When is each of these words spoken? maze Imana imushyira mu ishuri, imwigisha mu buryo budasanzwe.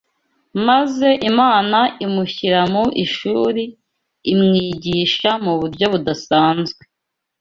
maze 0.67 1.09
Imana 1.29 1.79
imushyira 2.05 2.59
mu 2.73 2.83
ishuri, 3.05 3.63
imwigisha 4.33 5.31
mu 5.45 5.53
buryo 5.59 5.85
budasanzwe. 5.93 6.81